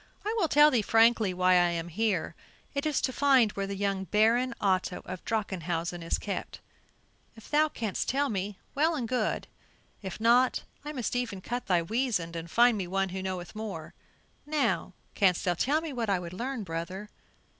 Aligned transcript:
I 0.25 0.33
will 0.39 0.47
tell 0.47 0.71
thee 0.71 0.81
frankly 0.81 1.31
why 1.31 1.51
I 1.51 1.69
am 1.69 1.87
here; 1.89 2.33
it 2.73 2.87
is 2.87 3.01
to 3.01 3.13
find 3.13 3.51
where 3.51 3.67
the 3.67 3.75
young 3.77 4.05
Baron 4.05 4.55
Otto 4.59 5.03
of 5.05 5.23
Drachenhausen 5.25 6.01
is 6.01 6.17
kept. 6.17 6.59
If 7.35 7.51
thou 7.51 7.69
canst 7.69 8.09
tell 8.09 8.27
me, 8.27 8.57
well 8.73 8.95
and 8.95 9.07
good; 9.07 9.45
if 10.01 10.19
not, 10.19 10.63
I 10.83 10.91
must 10.91 11.15
e'en 11.15 11.41
cut 11.41 11.67
thy 11.67 11.83
weasand 11.83 12.35
and 12.35 12.49
find 12.49 12.79
me 12.79 12.87
one 12.87 13.09
who 13.09 13.21
knoweth 13.21 13.53
more. 13.55 13.93
Now, 14.43 14.93
canst 15.13 15.45
thou 15.45 15.53
tell 15.53 15.81
me 15.81 15.93
what 15.93 16.09
I 16.09 16.17
would 16.17 16.33
learn, 16.33 16.63
brother?" 16.63 17.11